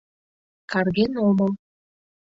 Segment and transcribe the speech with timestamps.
[0.71, 1.51] Карген омыл.